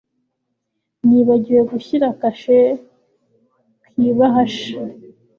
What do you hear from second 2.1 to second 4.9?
kashe ku ibahasha.